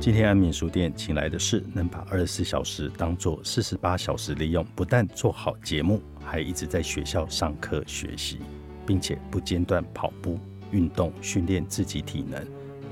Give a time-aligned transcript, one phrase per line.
[0.00, 8.38] 今天安眠书店请来的是能把二十四小时当做四十八小时利用，不但做好节目，还一直在学校上课学习，
[8.86, 10.38] 并且不间断跑步
[10.70, 12.42] 运动训练自己体能。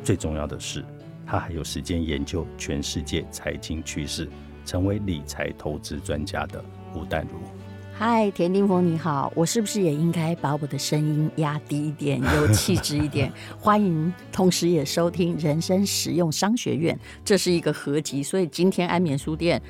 [0.05, 0.85] 最重要的是，
[1.27, 4.29] 他还有时间研究全世界财经趋势，
[4.67, 6.63] 成为理财投资专家的
[6.95, 7.58] 吴淡如。
[7.99, 13.33] 嗨，田丁峰，你好，我是不是也应该把我的声音压低一点，有气质一点？
[13.59, 19.61] 欢迎，同时也收听人生实用商学院，这是一个合集，所以今天安眠书店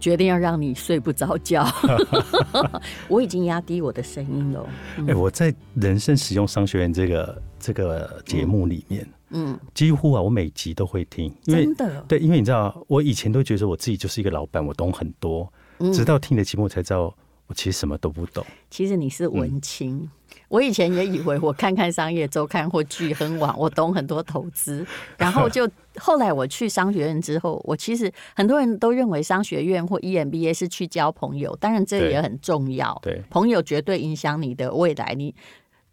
[0.00, 1.66] 决定要让你睡不着觉。
[3.08, 4.62] 我已经压低我的声音了。
[4.62, 15.46] 哎、嗯欸，我在人生实用商学院这个这个节目里面，嗯，几乎啊，我每集都会听，因为真的对，因为你知道，我以前都觉得我自己就是一个老板，我懂很多，
[15.92, 17.14] 直到听你的节目才知道。
[17.48, 18.44] 我其实什么都不懂。
[18.70, 20.10] 其实你是文青，嗯、
[20.48, 24.84] 我以前也以为我看看商业周刊或巨亨网，我懂很多投资。
[25.16, 25.68] 然后就
[25.98, 32.98] 后来我去商学院之后，我其实很多人都认为商学院或 EMBA 是去交朋友，当然这也很重要。
[33.00, 35.14] 对，朋友绝对影响你的未来。
[35.14, 35.32] 你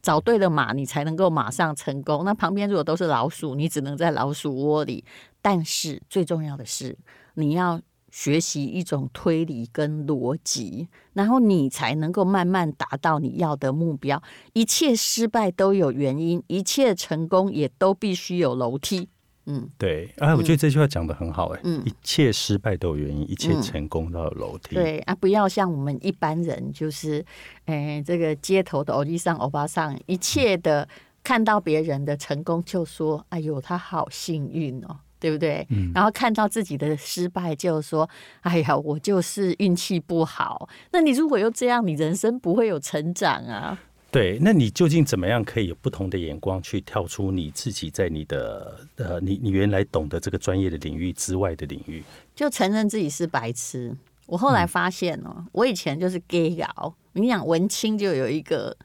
[0.02, 2.25] 找对了马，你才能够马上成功。
[2.25, 5.05] 那旁边如果都是老鼠，你只能在老鼠窝里。
[5.39, 6.97] 但是最重要的是，
[7.36, 7.80] 你要。
[8.14, 14.22] 学习一种推理跟逻辑，然后你才能够慢慢达到你要的目标。
[14.53, 19.09] 一切失败都有原因，一切成功也都必须有楼梯。
[19.47, 20.14] 嗯，对。
[20.20, 21.47] 啊，我觉得这句话讲的很好。
[21.47, 24.75] 哎，嗯，一切失败都有原因，一切成功都有楼梯。
[24.75, 27.25] 对啊，不要像我们一般人，就是，
[27.66, 30.88] 哎，这个街头的欧弟上、欧巴上，一切的
[31.23, 35.66] 看到别人的成功就说：“哎呦，他好幸运哦。”对不对？
[35.69, 38.09] 嗯，然后看到自己的失败，就说
[38.43, 43.80] ：“哎呀，我就是运气不好。”那你如果又这样，你人生不会有成长啊。
[44.11, 52.03] 对，那你究竟怎么样可以有不同的眼光去跳出你自己在你的呃，你你原来懂得这个专业的领域之外的领域？
[52.35, 53.95] 就承认自己是白痴。
[54.25, 56.93] 我后来发现哦，嗯、我以前就是 gay 搞。
[57.14, 58.75] 你讲文青就有一个。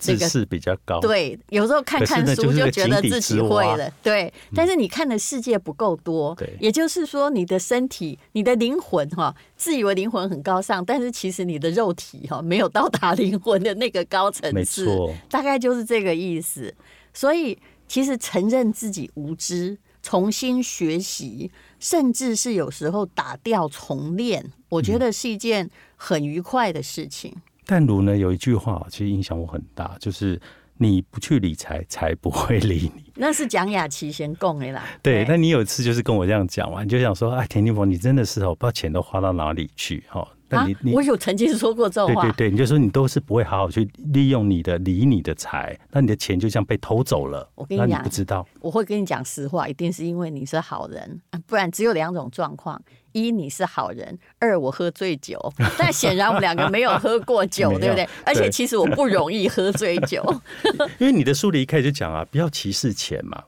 [0.00, 4.32] 知识比较高，对，有时候看看书就觉得自己会了，对。
[4.54, 6.56] 但是你看的世界不够多，对。
[6.58, 16.74] 也就是说，你的身体、你的灵魂，哈，自以为灵魂很高尚，但是其实你的肉体，哈，没有到达灵魂的那个高层次，没错，大概就是这个意思。
[17.12, 27.34] 所以，其实承认自己无知，重新学习，甚至是有时候打掉重练，我觉得是一件很愉快的事情。
[27.66, 30.40] 淡如呢，有一句话其实影响我很大，就是
[30.78, 33.12] 你不去理财，财不会理你。
[33.16, 34.84] 那是蒋雅琪先供的啦。
[35.02, 40.26] 对，那你有一次就是跟我这样讲完，你就想说，哎，田金峰，你真的是哦，不知道钱都花到哪里去哈。
[40.58, 40.66] 啊！
[40.92, 42.22] 我有曾经说过这种话。
[42.22, 47.48] 对对对，你就说你都是不会好好去利用你的理你的财，那你的钱就像被偷走了。
[47.54, 48.46] 我跟你讲，你不知道。
[48.60, 52.80] 我会跟你讲实话，一定是因为你是好人，不然只有两种状况：
[53.12, 55.38] 一你是好人，二我喝醉酒。
[55.78, 58.08] 但显然我们两个没有喝过酒， 对不对？
[58.24, 60.22] 而且其实我不容易喝醉酒，
[60.98, 63.42] 因为你的书里一开始就讲啊，不要歧视钱嘛。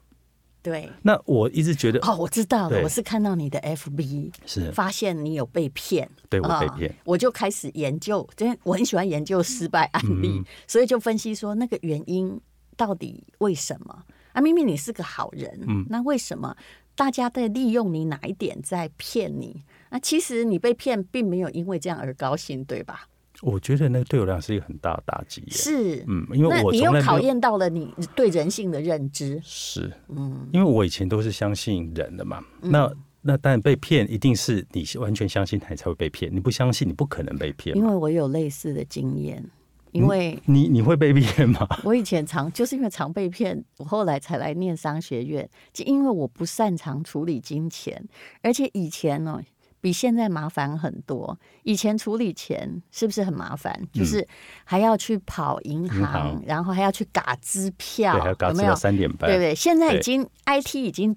[0.63, 4.71] 对，那我一直觉得哦，我知道了，我是看到你的 FB 是。
[4.71, 12.41] 发现你有被骗，对我被骗，我就开始研究，因为我很喜欢研究失败案例，所以就分析说那个原因
[12.77, 14.05] 到底为什么？
[14.33, 14.41] 啊？
[14.41, 16.57] 明明你是个好人，嗯，那为什么
[16.95, 19.65] 大家在利用你哪一点在骗你？
[19.91, 23.09] 那其实你被骗并没有因为这样而高兴，对吧？
[23.43, 25.43] 我觉得那个对我来讲是一个很大的打击。
[25.51, 29.41] 是，嗯，因为我你又考验到了你对人性的认知。
[29.43, 32.41] 是，嗯，因为我以前都是相信人的嘛。
[32.63, 36.33] 嗯、那那但被骗，一定是你完全相信他才会被骗。
[36.33, 37.77] 你不相信，你不可能被骗。
[37.77, 39.45] 因为我有类似的经验，
[39.91, 41.67] 因为你你会被骗吗？
[41.83, 48.09] 我以前常就是因为常被骗，我后来才来念商学院，就因为我不擅长处理金钱，
[48.41, 49.43] 而且以前呢。
[49.83, 51.37] 比现在麻烦很多。
[51.65, 53.79] 以前处理钱是不是很麻烦？
[53.93, 54.27] 就是
[54.65, 58.75] 还要去跑银行，行然后还要去嘎支票，有没有？
[58.77, 59.55] 三点半，对不对？
[59.55, 61.15] 现在已经 IT 已经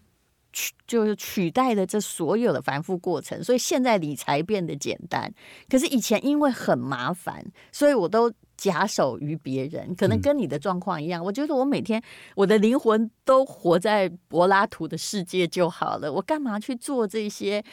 [0.51, 5.31] 取就是取代了这所有的繁复过程，所以现在理财变得简单。
[5.69, 9.93] 可是以前因为很麻烦，所以我都假手于别人。
[9.95, 12.01] 可能跟你的状况一样，嗯、我觉得我每天
[12.35, 16.11] 我的灵魂都活在柏拉图的世界就好了。
[16.11, 17.63] 我干嘛去做这些？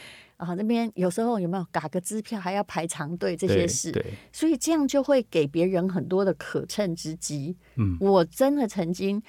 [0.43, 3.93] 啊，那边有时候有没有打个支票还要排长队这些事，
[4.33, 7.57] 所以这样就会给别人很多的可乘之机。
[7.77, 9.23] 嗯，我真的曾经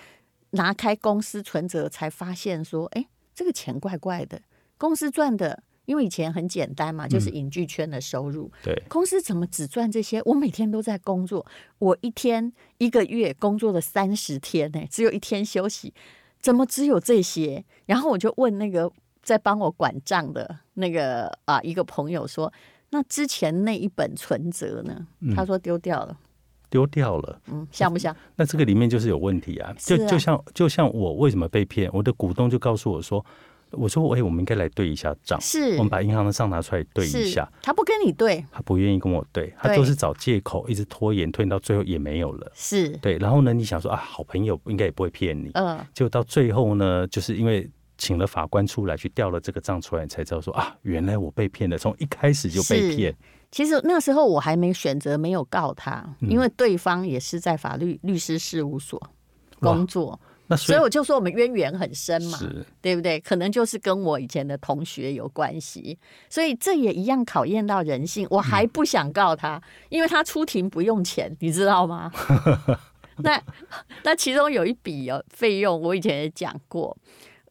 [0.51, 3.05] 拿开公司存折才发现说，哎，
[3.35, 4.41] 这个钱怪怪的。
[4.75, 8.51] 公司赚的，因为以前很简单嘛，就是影剧圈的收入。
[8.63, 10.19] 嗯、对，公司怎么只赚这些？
[10.25, 11.45] 我每天都在工作，
[11.77, 15.93] 我一天一个月工作了三十天呢，只有一天休息，
[16.41, 17.63] 怎么只有这些？
[17.85, 18.91] 然后我就问那个。
[19.23, 22.51] 在帮我管账的那个啊一个朋友说，
[22.91, 25.07] 那之前那一本存折呢？
[25.21, 26.15] 嗯、他说丢掉了，
[26.69, 27.41] 丢掉了。
[27.47, 28.15] 嗯，像不像？
[28.35, 29.73] 那这个里面就是有问题啊！
[29.79, 31.89] 就啊就像就像我为什么被骗？
[31.91, 33.25] 我的股东就告诉我说。
[33.75, 35.41] 我说：“喂，我们应该来对一下账。
[35.41, 37.51] 是，我们把银行的账拿出来对一下。
[37.59, 42.51] 他不跟你对，他不愿意跟我对，他都是找借口，一直拖延，拖延到最后也没有了。
[42.53, 45.49] 是对，然后呢，你想说啊，好朋友应该也不会骗你。
[45.55, 47.67] 嗯，就到最后呢，就是因为
[47.97, 53.15] 请了法官出来去调了这个账出来，才知道说啊，原来我被骗了，从一开始就被骗。
[53.51, 59.01] 其实那时候我还没选择没有告他，因为对方也是在法律律师事务所
[59.59, 60.19] 工作。”
[60.49, 62.37] 所以，所以我就说我们渊源很深嘛，
[62.81, 63.19] 对不对？
[63.21, 65.97] 可能就是跟我以前的同学有关系，
[66.29, 68.27] 所以这也一样考验到人性。
[68.29, 72.11] 我还不想告他，因为他出庭不用钱，你知道吗？
[73.23, 73.41] 那
[74.03, 76.95] 那其中有一笔哦费用，我以前也讲过，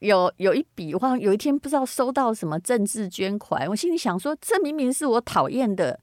[0.02, 5.98] 有有一笔，我有一天不知道收到什么政治捐款，我心里想说，这明明是我讨厌的。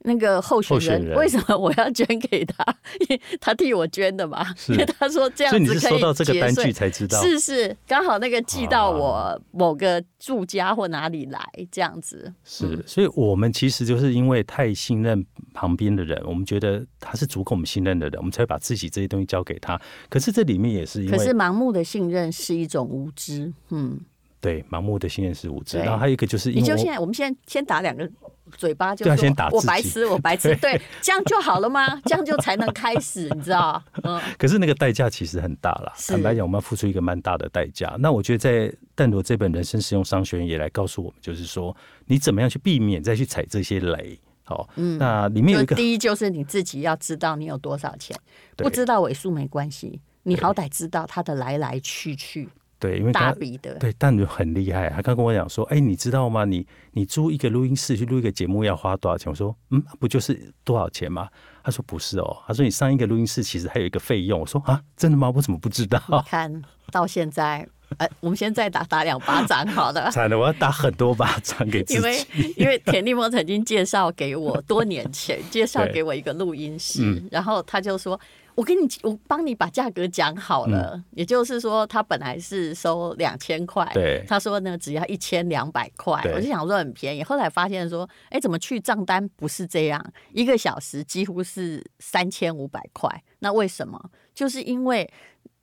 [0.00, 2.64] 那个候选人为什么我要捐给他？
[3.00, 4.46] 因为他替我捐的嘛。
[4.68, 5.66] 因为他说这样子可以。
[5.66, 7.20] 所以你是收到这个单据才知道？
[7.20, 11.40] 是是，刚好那个寄到我某个住家或哪里来，
[11.70, 12.32] 这样子。
[12.44, 19.80] 是，所以我们其实就是因为太信任旁边的人，我们觉得他是足够我们信任的人，我们才会把自己这些东西交给他。
[20.08, 23.52] 可是这里面也是因为，可是盲目的信任是一种无知。
[23.70, 24.00] 嗯，
[24.40, 25.78] 对，盲目的信任是无知。
[25.78, 28.08] 然后还有一个就是，你就现在，我们现在先打两个。
[28.56, 32.00] 嘴巴就先打我白痴，我 白痴，对，这样就好了吗？
[32.06, 33.84] 这样就才能开始，你知道？
[34.04, 34.18] 嗯。
[34.38, 37.94] 可是那个代价其实很大了，坦白讲，我们要付出一个蛮大的代价。
[37.98, 41.76] 那我觉得在但罗这本人生实用商学院也来告诉我们，就是说
[42.06, 44.18] 你怎么样去避免再去踩这些雷。
[44.44, 48.16] 好，嗯，那里面有一个第一就是你自己要知道你有多少钱，
[48.56, 52.48] 不知道尾数没关系，你好歹知道它的来来去去。
[52.78, 54.88] 对，因为大笔的，对，但很厉害。
[54.90, 56.44] 他刚跟我讲说：“哎，你知道吗？
[56.44, 61.28] 你你租一个录音室去录一个节目要花多少钱？”我说：“嗯，不就是多少钱吗？”
[61.64, 65.32] 他说：“不是哦。”他说：“你上一个录音室其实还有一个费用。”我说：“啊，真的吗？
[65.34, 67.66] 我怎么不知道？”看到现在，
[67.96, 70.08] 哎，我们现在打打两巴掌好的。
[70.12, 71.96] 惨了，我要打很多巴掌给自己。
[71.96, 72.26] 因为
[72.56, 78.18] 因为田立峰曾经介绍给我，多年前 介绍给我一个录音室，嗯、然后他就说。
[78.58, 87.22] 我跟你，我帮你把价格讲好了，嗯、也就是说，他本来是收两千块，对，他说呢，只要一千两百块，我就想说很便宜。
[87.22, 90.04] 后来发现说，哎、欸，怎么去账单不是这样？
[90.32, 93.08] 一个小时几乎是三千五百块，
[93.38, 94.10] 那为什么？
[94.34, 95.08] 就是因为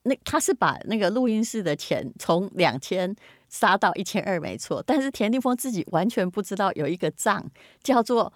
[0.04, 3.14] 那他是把那个录音室的钱从两千
[3.50, 7.46] 杀到一千二，没错，但是田定峰自己完全不知道有一个账
[7.84, 8.32] 叫做。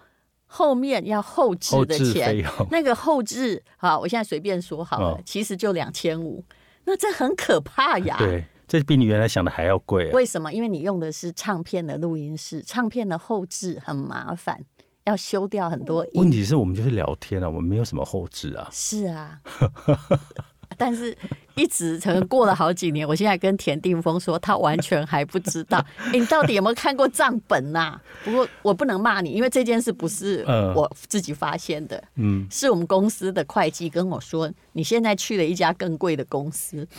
[0.52, 6.44] 后面要后置的钱， 那个后置，好，我现在随便说好了，哦、其实就两千五，
[6.84, 8.16] 那这很可怕呀。
[8.18, 10.12] 对，这比你原来想的还要贵、啊。
[10.12, 10.52] 为什么？
[10.52, 14.60] 因为你用的是唱片的录音室，唱片的后置很麻烦，
[15.04, 16.04] 要修掉很多。
[16.14, 18.68] 问题是我们就是聊天啊，我们没有什么后置啊。
[18.72, 19.40] 是啊。
[20.80, 21.14] 但是，
[21.56, 25.76] 一直可能过了好几年，我现在跟田定峰说，他完全还不知道。
[26.10, 28.02] 欸、你到底有没有看过账本呐、啊？
[28.24, 30.42] 不过我不能骂你，因为这件事不是
[30.74, 36.88] 我自己发现的，嗯，是我们公司的会计跟我说，你现在去了一家更贵的公司。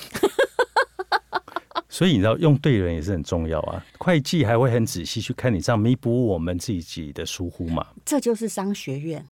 [1.89, 3.83] 所以你知道，用对人也是很重要啊。
[3.97, 7.83] 会计还会很仔细去看你这样弥补我们自己的疏忽嘛。
[8.06, 9.26] 这就是商学院。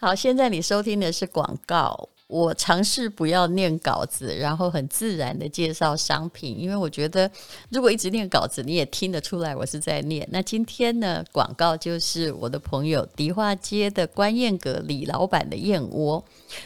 [0.00, 2.08] 好，现在你收听的是广告。
[2.28, 7.28] 我尝试不要念稿子，然后很自然的介绍商品，因为我觉得
[7.70, 10.28] 如果一直念稿子，你也听得出来我是在念。
[10.30, 16.22] 那今天呢，广告就是我的朋友迪化街的观燕阁李老板的燕窝。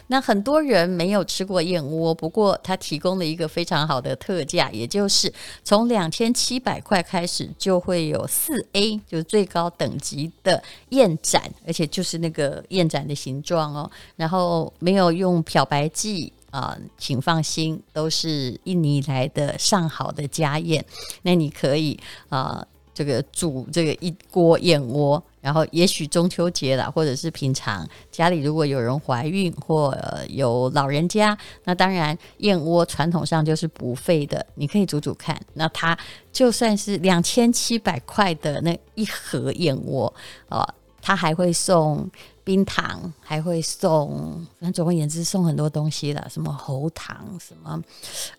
[0.09, 15.41] 那很多人没有吃过燕窝，不过他提供了一个非常好的特价，也就是从两千七百块开始就会有四 A，就是最高等级的燕盏，而且就是那个燕盏的形状哦，然后没有用。
[15.53, 20.83] 漂白剂啊，请放心，都是印尼来的上好的家燕。
[21.21, 29.95] 那你可以啊，这个煮这个一锅燕窝，然后也许中秋节了，或者是平常家里如果有人怀孕或
[30.31, 35.39] 有老人家，那当然燕窝传统上就是不费的，你可以煮煮看。
[35.53, 35.99] 那它
[36.33, 40.11] 就算是两千七百块的那一盒燕窝
[40.49, 40.67] 啊，
[41.03, 42.09] 他还会送。
[42.45, 47.81] 冰糖还会送，反正总而言之送很多东西了，什么喉糖，什么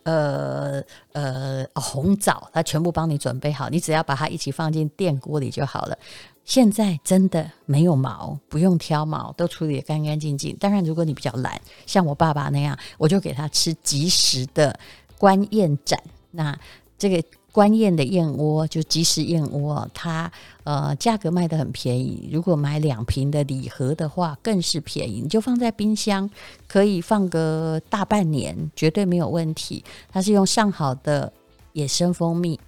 [0.04, 5.98] 呃呃红枣，他全部帮你准备好，你只要把它一起放进电锅里就好了。
[6.44, 10.54] 现在真的没有毛，不用挑毛，都处理得干干净净。
[10.58, 14.78] 当然，如果你比较懒，像我爸爸那样，我就给他吃即食的。
[15.18, 15.98] 观燕盏，
[16.32, 16.60] 那
[16.98, 17.24] 这个。
[17.54, 20.30] 官燕的燕窝就即食燕窝，它
[20.64, 22.28] 呃价格卖得很便宜。
[22.34, 25.22] 如果买两瓶的礼盒的话，更是便宜。
[25.22, 26.28] 你就放在冰箱，
[26.68, 29.84] 可以放个大半年，绝对没有问题。
[30.12, 31.32] 它是用上好的
[31.74, 32.60] 野生蜂蜜，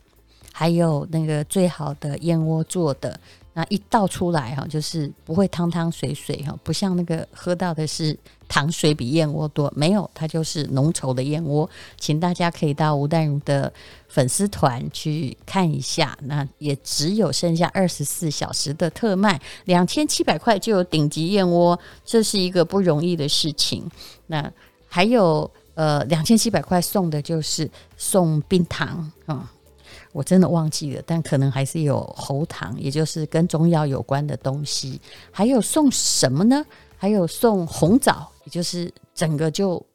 [0.54, 3.20] 还有那个最好的燕窝做的。
[3.58, 8.16] 那一倒出来哈，就是不会汤汤水水哈，不像那个喝到的是
[8.50, 11.68] 糖水比燕窝多，没有，它就是浓稠的燕窝。
[11.98, 13.72] 请大家可以到吴淡如的
[14.10, 16.18] 粉丝团去看一下。
[16.24, 23.90] 那也只有剩下二十四小时的特卖，两千七百块就有顶级燕窝，这是一个不容易的事情。
[24.28, 24.52] 那
[24.90, 29.50] 还有呃，两千七百块送的就是送冰糖啊。
[30.16, 35.02] 我真的忘记了，但可能还是有喉糖，也就是跟中药有关的东西。
[35.30, 36.66] 还有送什么呢？
[36.98, 39.86] 还有送红枣，也就是整个就。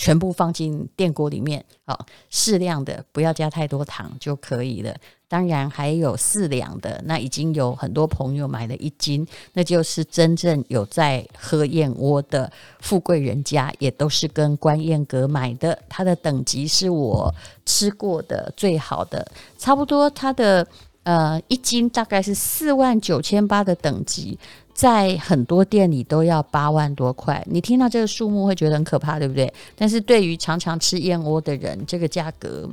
[0.00, 4.96] 全部放进电锅里面，好，适量的，不要加太多糖就可以了。
[5.28, 15.78] 当然还有四两的，那已经有很多朋友买了一斤，那就是真正有在喝燕窝的富贵人家，也都是跟观燕阁买的。
[15.88, 17.34] 它的等级是我
[17.66, 19.26] 吃过的最好的，
[19.58, 20.66] 差不多它的
[21.02, 24.38] 呃一斤大概是四万九千八的等级。
[24.72, 29.52] 在很多店里都要八万多块，你听到这个数目会觉得很可怕，对不对？
[29.74, 32.70] 但是对于常常吃燕窝的人，这个价格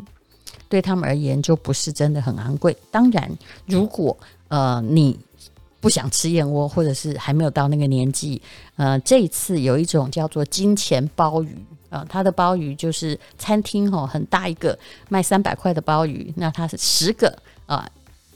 [0.68, 2.76] 对他们而言就不是真的很昂贵。
[2.92, 3.32] 当然，
[3.66, 4.18] 如果
[4.48, 5.18] 呃你
[5.80, 8.42] 不想吃燕窝，或者是还没有到那个年纪，
[8.76, 11.56] 呃，这一次有一种叫做金钱鲍鱼
[11.90, 14.78] 啊、呃，它的鲍鱼就是餐厅吼很大一个
[15.10, 17.28] 卖三百块的鲍鱼，那它是十个
[17.66, 17.88] 啊。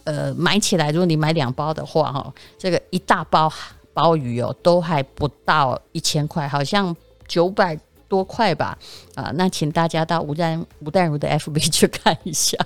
[0.04, 3.52] 呃呃，买起来，如果你买两包的话，哈，这个一大包
[3.94, 6.96] 鲍鱼哦，都还不到一千块，好像
[7.28, 7.78] 九百。
[8.10, 8.76] 多块吧，
[9.20, 12.58] 啊，那请大家到吴淡吴淡如的 FB 去看一下，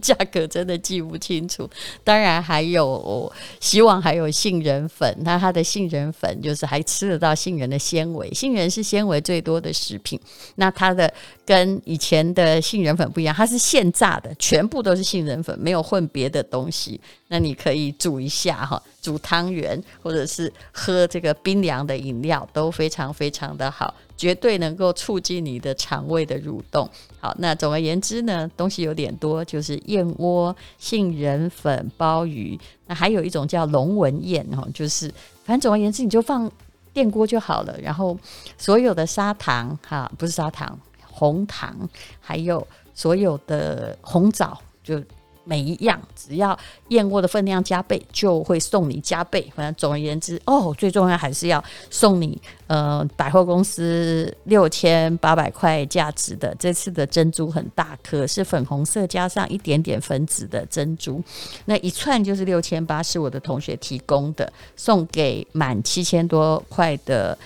[0.00, 1.68] 价格真的记不清楚。
[2.02, 10.18] 当然还有，希望还有杏仁粉，那它的杏仁粉就是还吃得到杏仁的纤维，杏仁是纤维最多的食品。
[10.56, 11.12] 那它的
[11.44, 17.00] 跟以前的杏仁粉不一样，它是现榨的，全部都是杏仁粉，没有混别的东西。
[17.30, 23.94] 那你可以煮一下哈，煮汤圆或者是喝这个冰凉的饮料，都非常非常的好。
[24.16, 26.88] 绝对能够促进你的肠肠胃的蠕动。
[27.20, 35.12] 好，那总而言之呢，东西有点多，就是燕窝、杏仁粉、鲍鱼，那还有一种叫龙纹燕哈，就是
[35.44, 36.50] 反正总而言之，你就放
[36.92, 37.76] 电锅就好了。
[37.80, 38.16] 然后
[38.56, 41.76] 所有的砂糖哈，不是砂糖，红糖，
[42.20, 42.64] 还有
[42.94, 45.02] 所有的红枣就。
[45.48, 46.56] 每一样只要
[46.88, 49.50] 燕窝的分量加倍，就会送你加倍。
[49.56, 61.24] 反正总而言之，哦，最重要还是要送你呃百货公司六千八百块价值的这次的珍珠很大颗，是粉红色加上一点点粉紫的珍珠，
[61.64, 67.38] 那一串就是六千八，是我的同学提供的，送给满七千多块的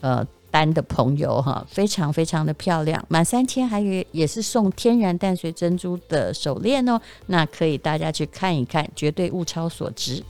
[0.00, 0.26] 呃。
[0.50, 10.22] 单的朋友哈，非常非常的漂亮，满三千还有也是送天然淡水珍珠的手链哦，那可以大家去看一看，绝对物超所值。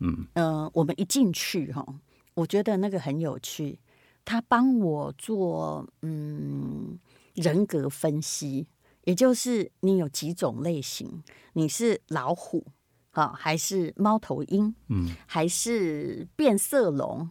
[0.00, 1.86] 嗯呃，我们一进去哈，
[2.34, 3.78] 我觉得那个很有趣，
[4.24, 6.98] 他帮我做嗯
[7.34, 8.66] 人格分析，
[9.04, 11.22] 也就是你有几种类型，
[11.54, 12.66] 你是老虎。
[13.14, 17.30] 好，还是猫头鹰，嗯，还是变色龙，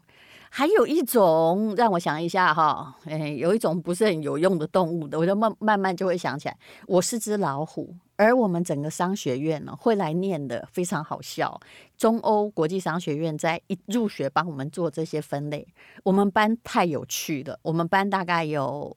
[0.49, 11.59] 还有一种让我想一下哈，哎，有一种不是很有用的动物的，我就慢慢慢就会想起来，我是只老虎，而我们整个商学院呢会来念的非常好笑，
[11.97, 15.67] 中欧国际商学院在一入学帮我们做这些分类，
[16.03, 18.95] 我们班太有趣了，我们班大概有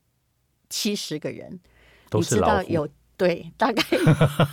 [0.71, 1.59] 七十个人，
[2.09, 2.52] 都是老虎。
[2.61, 3.83] 你知道有对，大概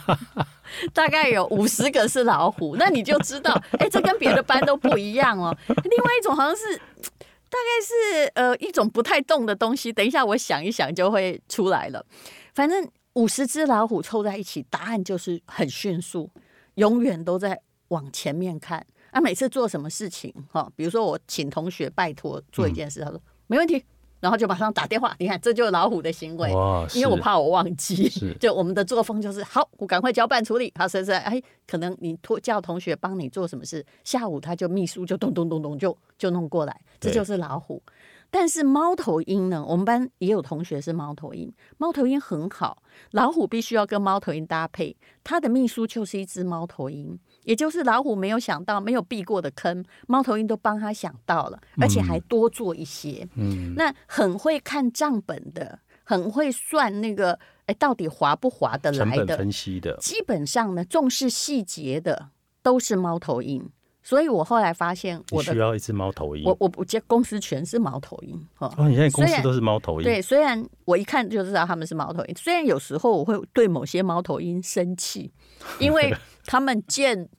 [0.94, 5.56] 大概有五十个是老虎，那你就知道，哎，这跟别的班都不一样哦。
[5.68, 12.06] 另外一种好像是，大概是呃一种不太动的东西，等一下我想一想就会出来了。
[12.54, 16.30] 反正五十只老虎凑在一起，答案就是很迅速，
[16.76, 18.86] 永远都在往前面看。
[19.12, 23.84] 啊，每次做什么事情哈，比如说我请同学拜托做一件事，嗯、他说没问题。
[24.24, 26.50] 然后就马上打电话，你看，这就是老虎的行为，
[26.94, 28.10] 因为我怕我忘记。
[28.40, 30.72] 就我们的作风就是，好，我赶快交办处理。
[30.80, 37.84] 好，现在哎，可能你托叫同学帮你做什么事，下午他就秘书就咚咚咚咚就就弄过来，这就是老虎。
[38.32, 39.64] 但是猫头鹰呢？
[39.68, 44.96] 我们班也有同学是猫头鹰，猫头鹰很好，老虎必须要跟猫头鹰搭配。
[45.22, 53.28] 他的秘书就是一只猫头鹰，也就是老虎没有想到、没有避过的坑，猫头鹰都帮他想到了，而且还多做一些。
[53.36, 59.06] 嗯，那很会看账本的，很会算那个，哎，到底划不划得来的？
[59.18, 62.30] 成本分析的，基本上呢，重视细节的
[62.62, 63.70] 都是猫头鹰。
[64.06, 66.44] 所以我后来发现，我需要一只猫头鹰。
[66.44, 70.04] 我我我这公司全是猫头鹰哦，你现在公司都是猫头鹰？
[70.04, 75.32] 对，虽然我一看就知道他们是猫头鹰，虽然有时候我会对某些猫头鹰生气，
[75.80, 76.14] 因为
[76.46, 77.30] 他们见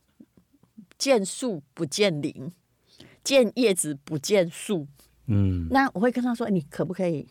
[0.99, 2.50] 见树不见林，
[3.23, 4.87] 见叶子不见树。
[5.26, 7.26] 嗯，那我会跟他说：“你可不可以？”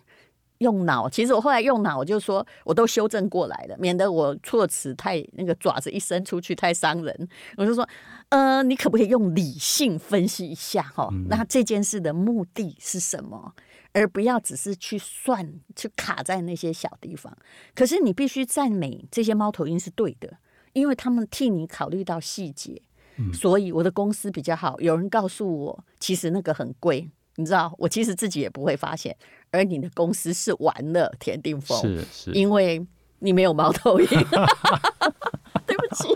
[0.60, 7.30] 用脑，其实我后来用脑，我就说我都修正过来了，免得我措辞太那个爪子一伸出去太伤人。
[7.58, 7.86] 我就说，
[8.30, 11.10] 呃，你可不可以用理性分析一下哈？
[11.12, 13.54] 嗯、那这件事的目的是什么？
[13.92, 17.38] 而不要只是去算，去卡在那些小地方。
[17.76, 20.38] 可是你必须赞美这些猫头鹰是对的，
[20.74, 22.82] 因为他们替你考虑到细节。
[23.18, 24.80] 嗯、所以我的公司比较好。
[24.80, 27.08] 有人告诉我，其实那个很贵。
[27.36, 29.16] 你知道，我其实自己也不会发现，
[29.52, 32.84] 而你的公司是玩了田定峰，是是，因为
[33.20, 34.08] 你没有猫头鹰，
[35.66, 36.08] 对不起。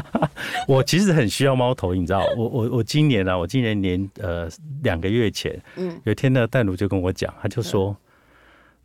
[0.68, 4.48] 我其实很需要猫头鹰，你知道，我我我今年啊，我今年年呃
[4.82, 7.96] 两个月前，嗯，有一天呢，淡如就跟我讲，他就说，嗯、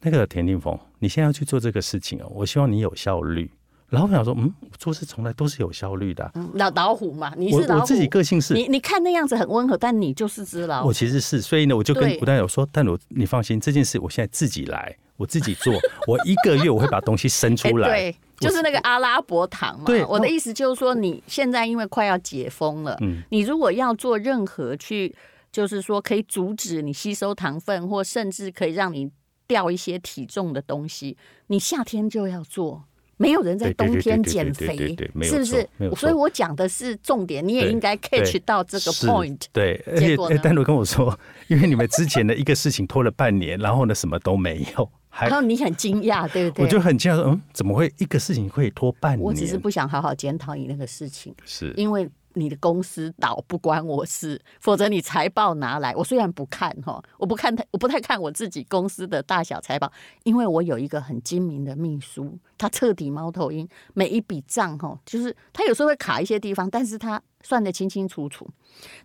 [0.01, 3.51] 那个田定峰，你现在要去做这个事情哦，我希望你有效率。
[3.91, 6.31] 然后我想说，嗯，做事从来都是有效率的、啊。
[6.53, 10.87] 老、嗯、老虎嘛，你是老虎，我，我自己个性是，你你看那样子很温和，但你就是只老虎。
[10.87, 15.73] 我其实是，所以呢，我就跟吴丹友说，但我，你放心，这件事我现在自己来，我自己做，
[16.07, 17.89] 我一个月我会把东西生出来。
[17.89, 19.83] 欸、对，就是那个阿拉伯糖嘛。
[19.85, 25.13] 对，我的意思就是说，你现在因为快要解封了，嗯，你如果要做任何去，
[25.51, 29.11] 就是说可以阻止你吸收糖分，或甚至可以让你
[29.47, 31.17] 掉一些体重的东西，
[31.47, 32.85] 你夏天就要做。
[33.21, 35.69] 没有人在冬天减肥，是不是？
[35.95, 39.39] 所以我讲的是重点，你也应该 catch 到这个 point。
[39.53, 46.65] 对，而且丹如跟我说，因为你们之前的一个事情拖了半年，然后呢，什么都没有，然后你很惊讶，对不对？
[46.65, 49.21] 我就很惊讶说，嗯，怎么会一个事情会拖半年？
[49.21, 52.09] 我只是不想好好检讨你那个事情，是因为。
[52.33, 59.91] 你的公司倒不关我事，否则你财报拿来，我虽然不看哈，我不看太，我不太看我自己公司的大小财报，
[60.23, 68.47] 因为我有一个很精明的秘书，他彻底猫头鹰，每一笔账哈，就是他有时候会卡一些地方，但是他算得清清楚楚。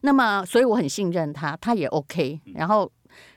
[0.02, 2.40] 那么，所以我很信任他，他也 OK。
[2.54, 2.90] 然后，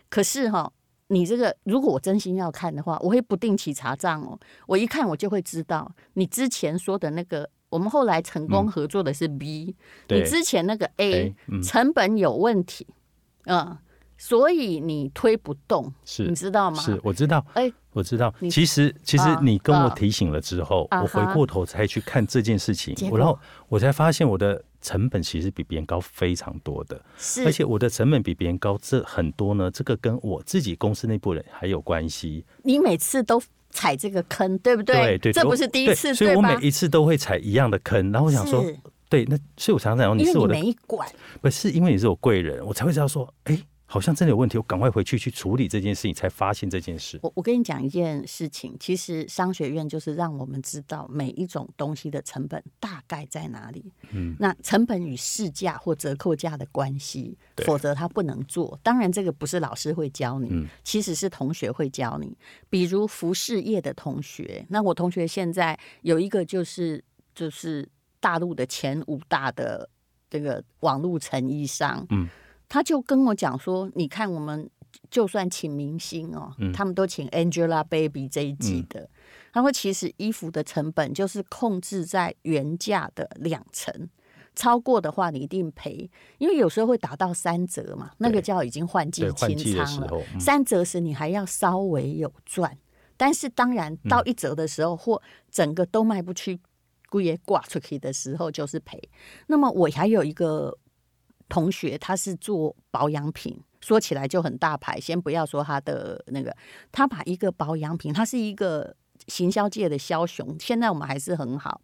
[0.10, 0.72] 可是哈，
[1.08, 7.50] 你这个如果我真心要看的话，我会不定期查账哦，我一看我就会知道你之前说的那个。
[7.70, 9.76] 我们后来成功合作的是 B，
[10.08, 12.88] 嗯、你之前那个 A, 成本有问题，
[13.46, 13.78] 嗯，
[14.18, 16.82] 所以你推不动，是，你知道吗？
[16.82, 18.34] 是，我知道，哎，我知道。
[18.50, 29.70] 其实，其实你跟我提醒了之后，啊、我回过头才去看这件事情，啊、然后我才发现我的成本其实比别人高非常多的，是，而且我的成本比别人高这很多呢。
[29.70, 32.44] 这个跟我自己公司内部人还有关系。
[32.64, 33.40] 你每次都。
[33.72, 34.96] 踩这个坑，对不对？
[34.96, 38.12] 对对，这不是第一次，所以我每一次都会踩一样的坑。
[38.12, 38.66] 然后我想说，
[39.10, 41.08] 对，那所以我常常讲，你是我的，没管，
[41.42, 43.60] 不是因为你是我贵人，我才会知道说，哎。
[43.92, 47.20] 好像真的有问题，我赶快回去去处理这件事情，才发现这件事。
[47.24, 53.92] 我我跟你讲一件事情，其实商学院就是让我们知道每一种东西的成本大概在哪里。
[54.12, 58.80] 嗯，那成本与市价或折扣价的关系，否则他不能做。
[58.84, 62.38] 当然，这个不是老师会教你，嗯，其实是同学会教你。
[62.70, 69.90] 比如服饰业的同学，那我同学现在有一个就是就是大陆的前五大的
[70.30, 72.30] 这个网络成衣商，嗯。
[72.70, 74.70] 他就跟我讲说：“你看，我们
[75.10, 79.02] 就算请明星哦，嗯、他们都请 Angelababy 这一季的。
[79.02, 79.10] 嗯、
[79.54, 84.08] 他说，其实衣服的成本就是控制在原价的两成，
[84.56, 90.24] 超过的话你一定赔，因为有时候会打到三折嘛，那个叫已经换季清仓了。
[90.36, 92.78] 嗯、三折时你还要稍微有赚，
[93.18, 96.60] 但是当然到一折的时候，嗯、或整个都卖不去，
[97.10, 99.02] 故意挂出去的时候就是赔。
[99.48, 100.78] 那么我还有一个。”
[101.50, 105.00] 同学，他是做保养品，说起来就很大牌。
[105.00, 106.56] 先不要说他的那个，
[106.92, 108.96] 他把一个保养品，他是一个
[109.28, 110.56] 行销界的枭雄。
[110.60, 111.82] 现在我们还是很好。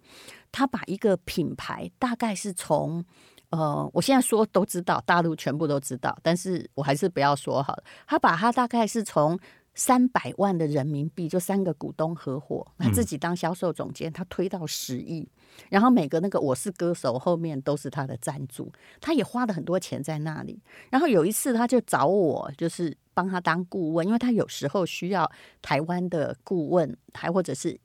[0.51, 3.03] 他把一个品牌，大概是从
[3.49, 7.83] 呃，我现在说都知道，大陆全部都知道，但是我还是不要说好了。
[8.07, 9.37] 他把他大概是从
[9.75, 15.27] 三百万的人民币，就三个股东合伙，他自己当销售总监，他推到十亿，
[15.69, 20.57] 然后每个那个我是歌手后面都是他的赞助，他也花了很多钱在那里。
[20.89, 25.29] 然后有一次他就找我，就是帮他当顾问，因为他有时候需要
[25.61, 27.77] 台湾的顾问，还或者是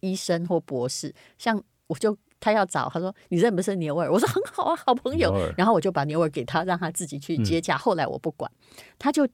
[0.00, 4.12] 医生或博士，像我就他要找，他说你认不认牛耳？
[4.12, 5.34] 我说很好啊，好朋友。
[5.56, 7.78] 然后我就把牛耳给他，让他自己去接洽。
[7.78, 8.52] 后来我不管，
[8.98, 9.26] 他就。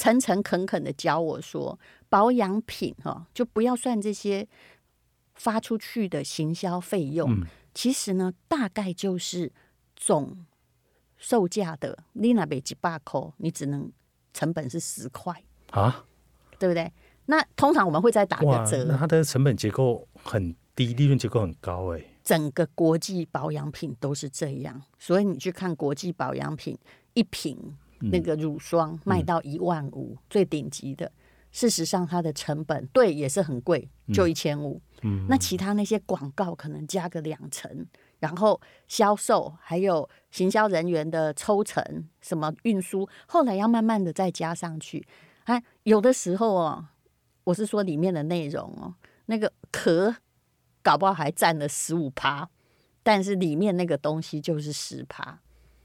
[0.00, 4.48] 诚诚恳恳的教我说，保养品哈，就不要算这些
[5.34, 7.30] 发出去的行销费用。
[7.30, 9.52] 嗯、其实呢，大概就是
[9.94, 10.46] 总
[11.18, 13.92] 售价的，你那边几百块，你只能
[14.32, 16.06] 成本是十块啊，
[16.58, 16.90] 对不对？
[17.26, 18.84] 那通常我们会再打个折。
[18.84, 22.02] 那它的成本结构很低，利润结构很高哎。
[22.24, 26.78] 整个国际保养品都是这样，所以你去看国际保养品
[27.12, 27.76] 一瓶。
[28.00, 31.10] 那个乳霜卖到一万五，最顶级的。
[31.52, 34.80] 事实上，它的成本对也是很贵，就一千五。
[35.28, 37.84] 那其他那些广告可能加个两成，
[38.20, 41.82] 然后销售还有行销人员的抽成，
[42.20, 45.04] 什么运输，后来要慢慢的再加上去。
[45.44, 46.86] 哎，有的时候哦，
[47.42, 48.94] 我是说里面的内容哦，
[49.26, 50.14] 那个壳
[50.82, 52.48] 搞不好还占了十五趴，
[53.02, 55.40] 但是里面那个东西就是十趴。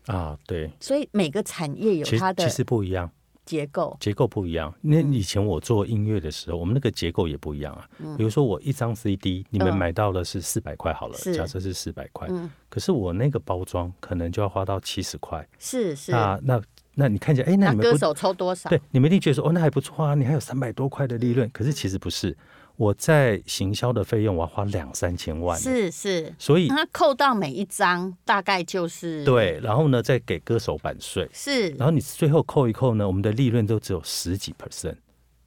[0.08, 3.10] 啊，对，所以每个产业有它的其实不一样
[3.46, 4.74] 结构，结构不一样。
[4.82, 7.88] 那以前我做音乐的时候，我们那个结构也不一样啊。
[8.18, 12.28] 比如说我一张 CD，你们买到的是四百块好了，假设是四百块，
[12.70, 15.48] 可是我那个包装可能就要花到七十块。
[15.60, 16.62] 是是，啊那
[16.96, 18.70] 那你看见哎，那你们歌手抽多少？
[18.70, 21.50] 对，你们一定觉得说哦，那还不错啊，你还有三百多块的利润。
[21.52, 22.36] 可是其实不是。
[22.78, 34.98] 我在行销的费用，我要花两三千万，是是，所以它扣到每一张大概就是对，然后呢再给歌手版税，是，然后你最后扣一扣呢，我们的利润都只有十几 percent，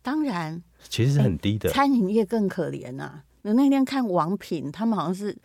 [0.03, 0.63] 当然。
[0.89, 1.69] 其实是很低的。
[1.71, 3.25] 餐饮业更可怜啊！
[3.43, 5.37] 我那天看王品，他们好像是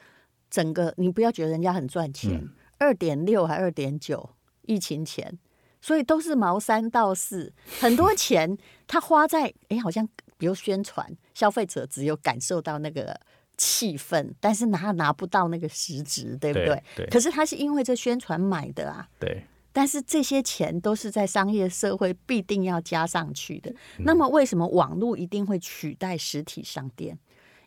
[0.50, 4.30] 整个，你不要觉得人家很赚钱，二点六还二点九，
[4.62, 5.38] 疫情前，
[5.82, 10.08] 所以都是毛三到四，很多钱他花在哎，好像。
[10.38, 13.20] 比如宣传，消费者只有感受到那个
[13.58, 16.66] 气氛，但是拿拿不到那个实质，对不对？
[16.96, 19.08] 对对，可是他是因为这宣传买的啊。
[19.20, 19.44] 对。
[19.76, 23.72] 但是这些钱都是在商业社会必定要加上去的。
[23.98, 27.18] 嗯、那么为什么网络一定会取代实体商店？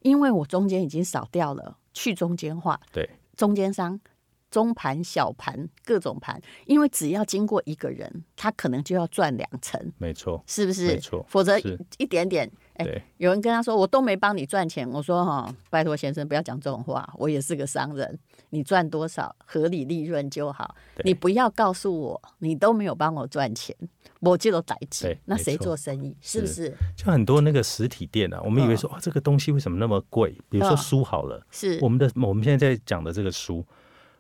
[0.02, 2.81] 因为我中间已经少掉了去中间化。
[2.92, 3.11] 对。
[3.37, 4.00] 中间商。
[4.50, 10.87] 中盘、小盘、各种盘，因为只要经过一个人，他可能就要赚两成，没错，是不是？
[10.87, 11.59] 没错，否则
[11.98, 18.18] 一点点，哎，有人跟他说我都没帮你赚钱，我说哈，拜托先生不要讲这种话，我也是个商人，
[18.50, 23.76] 你赚多少合理利润就好，你不要告诉我你都没有帮我赚钱，
[24.20, 26.16] 我就逮起，那谁做生意？
[26.20, 26.72] 是不是？
[26.96, 30.38] 就很多那个实体店啊，我们以为说哇，这个东西为什么那么贵？
[30.48, 33.66] 比如说书好了，是我们的我们现在在讲的这个书。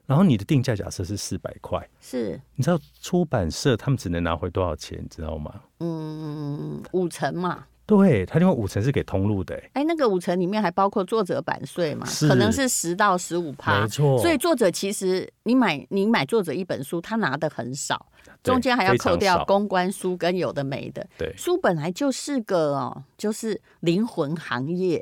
[0.06, 5.52] 然后你的定价假设是四百块，是，你知道出版社他们只能拿回多少钱，你知道吗？
[5.80, 7.64] 嗯，五成嘛。
[7.84, 9.60] 对，他另外五成是给通路的。
[9.72, 12.06] 哎，那个五成里面还包括作者版税嘛？
[12.28, 13.80] 可能是十到十五趴。
[13.80, 14.18] 没错。
[14.18, 18.06] 所以作者其实你买你买作者一本书，他拿的很少，
[18.42, 21.06] 中间还要扣掉公关书跟有的没的。
[21.16, 25.00] 对，书本来就是个哦，就是灵魂行业，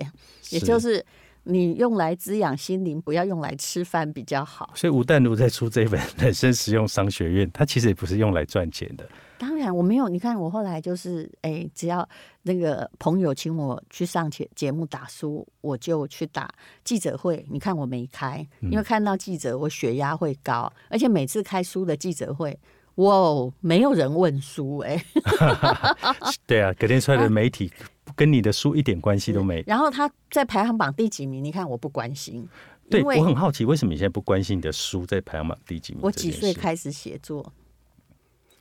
[0.50, 1.04] 也就是。
[1.44, 4.70] 你用来滋养心灵，不要用来吃饭比较好。
[4.74, 9.06] 所以吴淡如在出这本《人生实用商学院》，它其实也不是用来赚钱的。
[9.36, 10.08] 当然，我没有。
[10.08, 12.08] 你看，我后来就是，哎、欸，只要
[12.42, 16.48] 那个朋友请我去上节节目打书，我就去打
[16.82, 17.44] 记者会。
[17.50, 22.58] 你看我没开，因为看到记者，我血压会高，而且每次开书的记者会，
[22.94, 25.04] 哇，没有人问书、欸，哎，
[26.46, 27.70] 对啊，隔天出来的媒体。
[28.14, 29.62] 啊跟你的书一点关系都没。
[29.66, 31.42] 然后他在排行榜第几名？
[31.42, 32.48] 你看我不关心。
[32.88, 36.02] 对，我很好奇，为什么你现在不关心你的书在排行榜第几名？
[36.02, 37.52] 我几岁开始写作？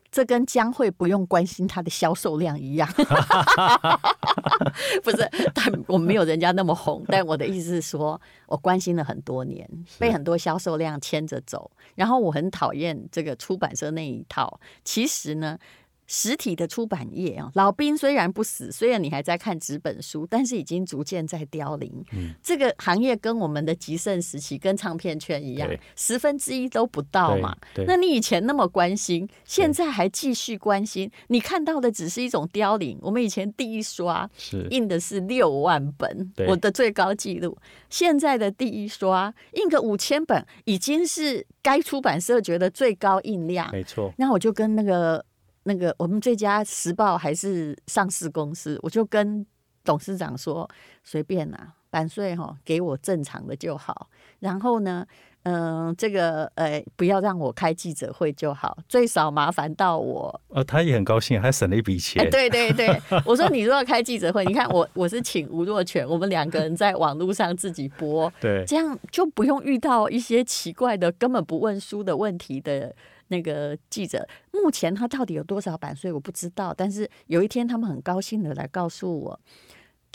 [0.10, 2.88] 这跟将会不用关心他的销售量一样。
[5.04, 7.04] 不是，但我没有人家那么红。
[7.08, 9.68] 但我的意思是说，我关心了很多年，
[10.00, 11.70] 被很多销售量牵着走。
[11.96, 14.60] 然后我很讨厌这个出版社那一套。
[14.84, 15.60] 其实呢。
[16.08, 22.04] 实体的出版业啊，老兵虽然不死，虽然你还在看纸本书，但是已经逐渐在凋零。
[22.12, 27.56] 嗯，这个行业跟我们的极盛时期，跟唱片圈一样，十分之一都不到嘛。
[27.88, 32.98] 那你以前那么关心，现在还继续关心，你看到的只是一种凋零。
[33.02, 34.30] 我们以前第一刷
[34.70, 37.58] 印的是六万本，我的最高纪录。
[37.89, 43.72] 现在的第一刷印个五千本，已经是该出版社觉得最高印量。
[43.72, 44.13] 没错。
[44.18, 45.24] 那我就跟那个。
[45.63, 49.45] 那个我们这家时报还是上市公司，我就跟
[49.84, 50.69] 董事长说，
[51.04, 54.10] 随便啦，版税哈给我正常的就好。
[54.39, 55.06] 然后呢，
[55.43, 60.41] 嗯，这个呃，不要让我开记者会就好，最少麻烦到我。
[60.49, 62.26] 呃，他也很高兴，还省了一笔钱。
[62.26, 72.93] 哎，对对对， 我说你如果开记者会，你看我我是请吴若权，我们两个人在网络上自己播，对，这样就不用遇到一些奇怪的、根本不问书的问题的
[73.34, 74.28] 那个记者。
[74.52, 79.39] 目前他到底有多少版税我不知道，但是有一天他们很高兴的来告诉我。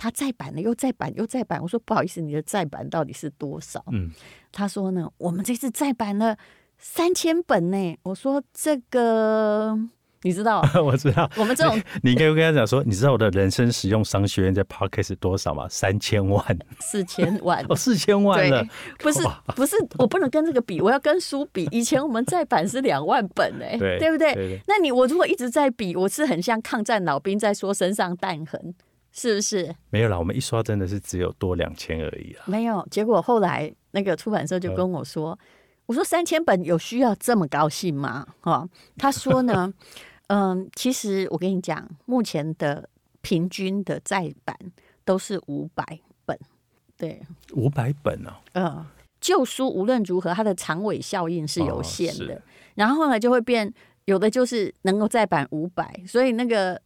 [0.01, 1.61] 他再版了，又再版，又再版。
[1.61, 3.83] 我说不好意思，你的再版到底是多少？
[3.91, 4.13] 嗯，
[4.53, 6.39] 他说呢，我们这次再版了
[6.79, 7.99] 三千本呢。
[8.05, 9.77] 我说这个
[10.23, 10.63] 你知道？
[10.85, 11.31] 我知道。
[11.37, 15.67] 我们这种，你，你应该跟他讲说，你知道我的人生使用商学院在 Podcast 多少吗？
[15.69, 16.45] 三千万，
[16.81, 18.65] 四千万 哦，四千万了。
[18.99, 19.21] 不是
[19.55, 21.69] 不是，我不能跟这个比，我要跟书比。
[21.71, 24.61] 以前我们再版是两万本哎， 对，对不对，对，对？
[24.67, 28.75] 那你我如果一直在比，我是很像抗战老兵在说身上弹痕。
[29.11, 30.17] 是不是没有啦？
[30.17, 32.45] 我们一刷真的是只有多两千而已啊。
[32.45, 35.39] 没有，结果后来那个出版社就跟我说：“嗯、
[35.87, 39.73] 我说三千本有需要这么高兴吗？”哈，他说呢，
[40.29, 42.89] 嗯，其实我跟你讲，目前的
[43.21, 44.57] 平均的再版
[45.05, 46.39] 都是五百本，
[46.97, 47.21] 对，
[47.53, 48.41] 五百本啊。
[48.53, 48.87] 嗯，
[49.21, 52.43] 旧书无论如何，它的长尾效应是有限的，哦、
[52.77, 53.73] 然后呢就会变，
[54.07, 56.81] 有的就是能够再版五百，所以那个。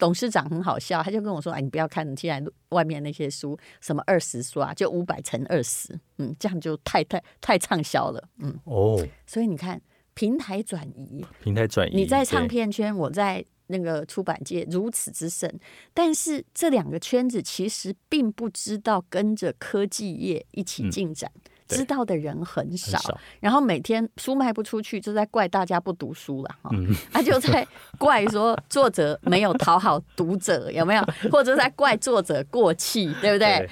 [0.00, 9.06] 董事长很好笑，他就跟我说：“哎，你不要看现在外面那些书，什么二十刷就五百乘二十，嗯，这样就太太太畅销了，嗯哦。
[9.26, 9.78] 所以你看，
[10.20, 15.50] 平台转移，平台转移，你在唱片圈，我在那个出版界如此之盛，
[15.94, 21.32] 但是这两个圈子其实并不知道跟着科技业一起进展。
[21.34, 26.68] 嗯”知道的人很少，很少，然后每天书卖不出去，就在怪大家不读书了哈。
[26.70, 31.02] 他、嗯啊、就在怪说作者没有讨好读者，有没有？
[31.32, 33.56] 或者在怪作者过气，对不对？
[33.56, 33.70] 对，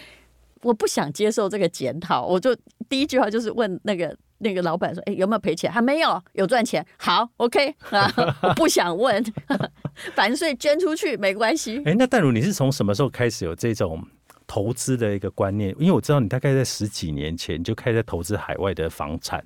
[0.62, 2.56] 我不想接受这个检讨，我就
[2.88, 5.70] 第一句话就是问那个那个老板说：“哎，有没有赔钱？
[5.70, 6.84] 还没有，有赚钱。
[6.96, 8.10] 好，OK 啊，
[8.42, 9.22] 我不想问，
[10.14, 14.02] 反税捐出去没关系。”哎，那淡如，你是从什么时候开始有这种？
[14.50, 19.44] 投资的一个观念，因为我知道你大概在十几年前就开始投资海外的房产，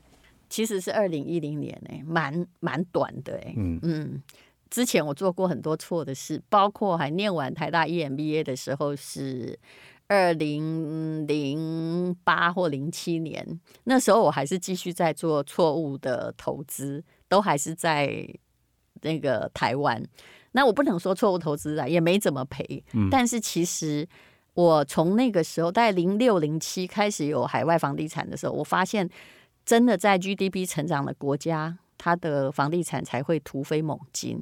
[0.48, 3.52] 其实是二零一零年诶，蛮蛮短的诶。
[3.56, 4.22] 嗯嗯，
[4.70, 9.58] 之前我做过很多错的事，包括还念完台大 EMBA 的时候是
[10.12, 18.28] 二零零八或零七年，那时候我还是继续在做错误的投资，都还是在
[19.00, 20.02] 那个台湾。
[20.52, 24.06] 那我不能说错误投资啊，也没怎么赔，嗯，但是其实。
[24.54, 29.08] 我从那个时候，大概零六零七开始有海外房地产的时候，我发现
[29.64, 34.36] 真的在 GDP 成长的国家，它的房地产才会突飞猛进；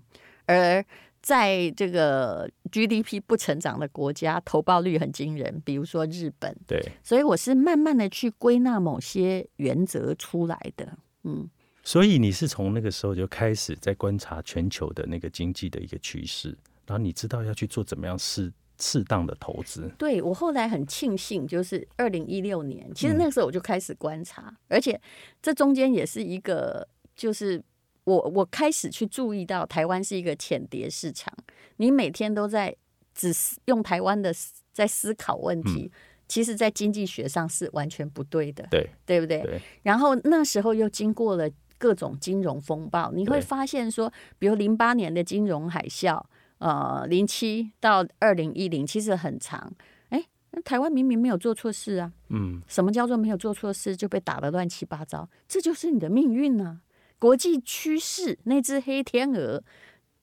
[0.46, 0.84] 而
[1.22, 6.56] 在这个 GDP 不成长的国家，投报率很惊人，比如说日本。
[6.66, 10.96] 对，所以我是慢慢的去归纳某些原则出来的。
[11.24, 11.48] 嗯，
[11.82, 16.48] 所以你是从那个时候就开始在观察全球的那个经济的一个趋势，
[16.86, 18.52] 然后你知道要去做怎么样适。
[18.82, 24.98] 适当的投资，对，我后来很庆幸，就是二零一六年，其实那个时候我就开始观察，嗯、而且
[25.42, 27.62] 这中间也是一个，就是
[28.04, 31.32] 我我开始去注意到台湾是一个浅碟市场，
[31.76, 32.74] 你每天都在
[33.14, 34.32] 只是用台湾的
[34.72, 39.42] 在思考问题，嗯、其实在经济学上是完全不对的，对，对不对？
[39.42, 39.60] 对。
[39.82, 46.22] 然后那时候又经过了各种金融风暴，你会发现说，比如零八年的金融海啸。
[46.60, 49.72] 呃，零七到二零一零其实很长，
[50.10, 55.26] 哎，那台湾明明没有做错事啊，嗯，什么叫做没有做错事就被打得乱七八糟？
[55.48, 56.82] 这就是你的命运啊！
[57.20, 59.62] 国际趋势那只黑天鹅，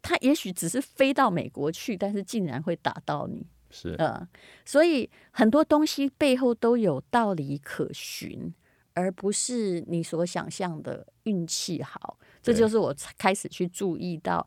[0.02, 4.28] 它也许只是飞到美国去，但是竟然会打到你，是呃，
[4.66, 8.54] 所以很多东西背后都有道理可循，
[8.94, 12.20] 而不是你所想象的运气好。
[12.42, 14.46] 这就是我开始去注意到。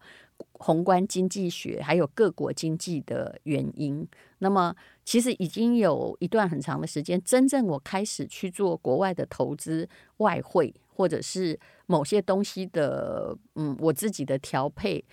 [0.54, 4.06] 宏观经济学还有各国经济的原因，
[4.38, 9.86] 那么其实已经有一段很长的时间，真正我开始去做国外的投资、
[10.16, 11.58] 外汇或者是
[11.90, 15.04] 某些东西的，嗯，我自己的调配。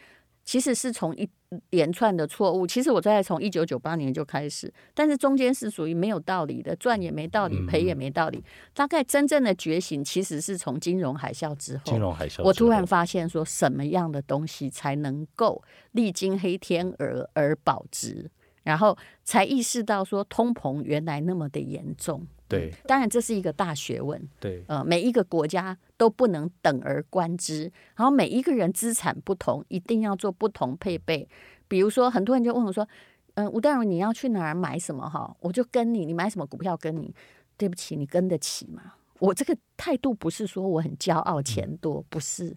[0.46, 1.30] 其实是从一
[1.72, 8.42] 连串的错误，其实我在从一九九八年就开始，但是中间是属于没有道理的，赚也没道理，赔也没道理。
[8.74, 15.62] 大概真正的觉醒，其实是从金融海啸之后，金融海啸，我突然发现说，什么样的东西才能够
[15.92, 18.32] 历经黑天鹅而保值，
[18.63, 22.26] 然后才意识到说，通膨原来那么的严重。
[22.48, 24.22] 对，当然这是一个大学问。
[24.40, 31.28] 对，呃，每一个国家都不能等而观之，然后每一个人资产不同，一定要做不同配备。
[31.68, 32.88] 比如说，很多人就问我说
[33.36, 35.10] ：“嗯、呃，吴淡如，你要去哪儿买什么？
[35.10, 37.14] 哈，我就跟你，你买什么股票跟你。
[37.58, 38.94] 对不起，你跟得起吗？
[39.18, 42.56] 我这个态度不是说我很骄傲，钱多不是。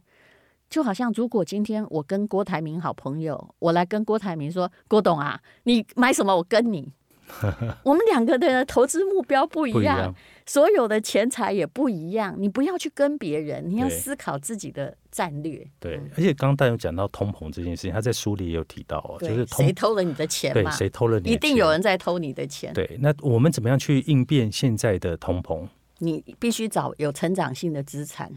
[0.69, 6.93] 就好像如果今天我跟郭台铭好朋友，我来跟郭台铭说：郭董啊，你买什么我跟你。
[7.85, 10.15] 我们两个的投资目标不一样，
[10.47, 12.35] 所有的钱财也不一样。
[12.39, 15.67] 你不要去跟别人，你要思考自己的战略。
[15.79, 20.71] 对，嗯、而且刚刚有讲到通膨这件事情，他在书里也有提到哦，就是谁偷了你的钱嘛？
[20.71, 21.31] 对，谁偷了你？
[21.31, 22.73] 一定有人在偷你的钱。
[22.75, 25.67] 对，那我们怎么样去应变现在的通膨？
[25.99, 28.33] 你必须找有成长性的资产。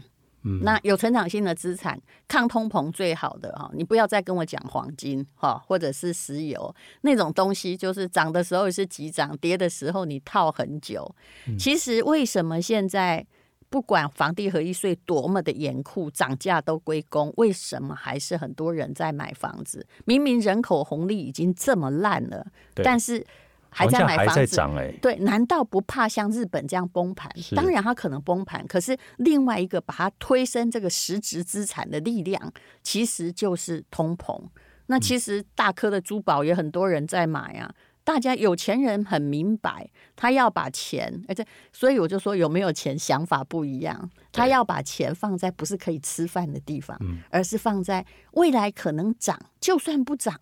[0.62, 11.14] 那有成长性的资产，抗通膨最好的哈，你不要再跟我讲黄金哈，或者是石油那种东西，就是涨的时候是急涨，跌的时候你套很久。
[11.58, 13.26] 其实为什么现在
[13.70, 19.86] 不管房地合一税多么的严酷，涨价都归公，为什么还是很多人在买房子？
[20.04, 23.26] 明明人口红利已经这么烂了，但是。
[23.74, 24.56] 还在买房子，
[25.02, 27.28] 对，难道不怕像日本这样崩盘？
[27.56, 28.64] 当然，它可能崩盘。
[28.68, 32.52] 可是另外一个把它推升这个实质资产的力量，
[32.84, 34.40] 其实就是通膨。
[34.86, 37.74] 那其实大颗的珠宝也很多人在买啊。
[38.04, 44.10] 大家有钱人很明白，他要把钱，而且所以我就说有没有钱想法不一样。
[44.30, 46.98] 他要把钱放在不是可以吃饭的地方，
[47.30, 50.38] 而是放在未来可能涨，就算不涨。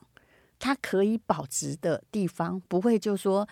[0.62, 3.48] 它可以保值的地方，不会就说，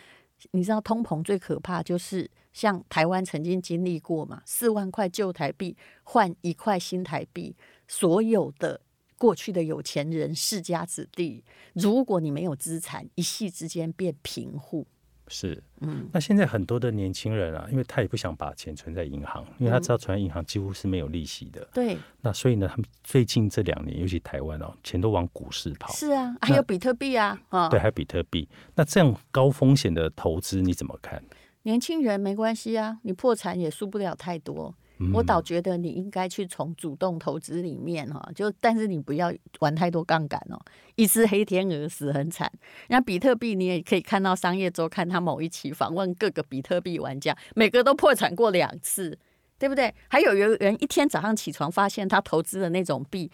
[0.53, 7.57] 你知道通膨最可怕就是像台湾曾经经历过嘛，四万块旧台币换一块新台币，
[7.89, 8.81] 所有的
[9.19, 11.43] 过去的有钱人世家子弟，
[11.73, 14.87] 如果你没有资产，一夕之间变贫户。
[15.33, 21.67] 是，嗯，那现在很多的年轻人啊，因为他也不想把钱存在银行，因为他知道存在银行几乎是没有利息的。
[21.73, 25.93] 对、嗯，那所以呢，他们最近这两年，尤其台湾哦，钱都往股市跑。
[25.95, 28.49] 是啊，还有比特币啊，啊，对，还有比特币。
[28.75, 31.23] 那这样高风险的投资你怎么看？
[31.63, 34.75] 年轻人没关系啊，你破产也输不了太多。
[35.13, 40.61] 我倒觉得你应该去从主动投资里面哈，就但是你不要玩太多杠杆哦，
[40.97, 42.51] 一只黑天鹅死很惨。
[42.89, 49.19] 那比特币你也可以看到商业周刊他某一期访问各个比特币玩家，每个都破产过两次，
[49.59, 49.95] 对不对？
[50.09, 53.31] 还有有人一天早上起床发现他投资的那种币。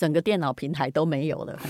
[0.00, 1.60] 整个电脑平台都没有了，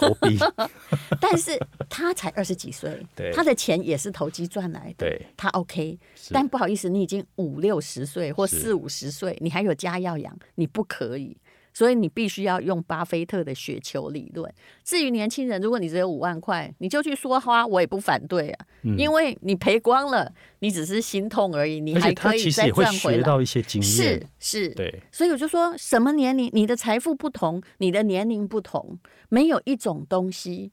[1.20, 1.50] 但是
[1.90, 5.98] 他才二十几岁，他的钱也是投机赚来的，他 OK。
[6.30, 11.36] 但不好意思，你已经五六十岁或四五十岁，你还有家要养，你不可以。
[11.74, 14.50] 所以你必须要用巴菲特的雪球理论。
[14.84, 23.18] 至于年轻人，如果你只有五万块，你就去说花，我也不反对啊，嗯、因为你赔光了，你只是心痛而已，你还可以再赚回来。
[23.18, 25.02] 学到一些经验，是是，对。
[25.10, 30.70] 所以我就说，什么年龄，你的财富不同，你的年龄不同，没有一种东西，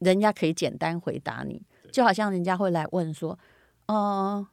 [0.00, 1.62] 人家可以简单回答你。
[1.90, 3.38] 就好像人家会来问说，
[3.86, 4.46] 呃，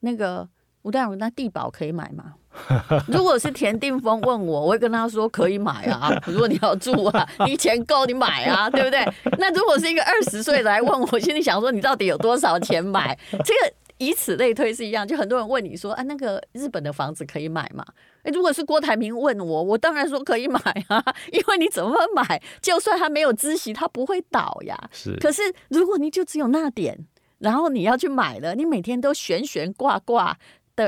[0.00, 0.48] 那个
[0.82, 2.34] 吴淡如，那地保可以买吗？
[3.06, 6.10] 如果是田定峰问我，我会跟他说可以买啊。
[6.26, 9.06] 如果你要住啊，你钱够你买啊，对不对？
[9.38, 13.16] 那如果是一个二十岁的来问我，心里想说你到底有多少钱买？
[13.44, 15.06] 这个以此类推是一样。
[15.06, 17.84] 就很多人问你说啊，那个日本的房子可以买吗？
[18.24, 24.76] 诶，如果是郭台铭问我，我当然说可以买啊， 因为你怎么买，就算他没有孳息，他不会倒呀。
[24.90, 25.14] 是。
[25.20, 26.98] 可是如果你就只有那点，
[27.38, 30.36] 然后你要去买了，你每天都悬悬挂挂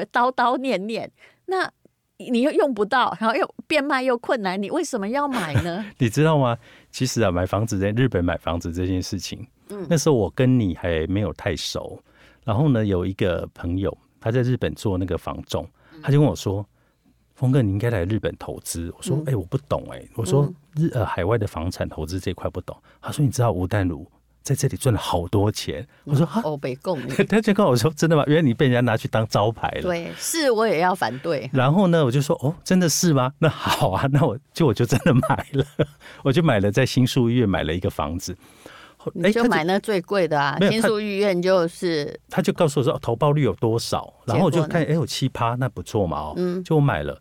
[0.00, 1.10] 的叨叨念念。
[1.46, 1.70] 那
[2.16, 5.84] 你又用不到，然后又变卖又困难，你为什么要买呢？
[5.98, 6.56] 你知道吗？
[6.90, 12.00] 其实啊，买房子在日本买房子这件事情，嗯，那时候我跟你还没有太熟。
[12.44, 15.68] 然后呢，有一个朋友他在日本做那个房仲，
[16.02, 16.64] 他就跟我说
[17.34, 24.06] ：“峰哥，你应该来日本投资。”我说：“哎、我不懂哎、欸。”我说：“日呃海外的房产投资这块不懂。”他说：“你知道吴淡如？”
[24.42, 28.24] 在这里赚了好多钱，我说哈，欧北共， 他就跟我说真的吗？
[28.26, 29.82] 原来你被人家拿去当招牌了。
[29.82, 31.48] 对，是我也要反对。
[31.52, 33.32] 然后呢，我就说哦，真的是吗？
[33.38, 35.64] 那好啊，那我就我就真的买了，
[36.24, 38.36] 我就买了在新宿医院买了一个房子。
[39.14, 42.40] 你就买那最贵的啊，新宿御苑就是他。
[42.40, 47.20] 就告诉我说投报率有多少，然后我就看哎有七趴，那不错嘛哦，嗯，就我买了。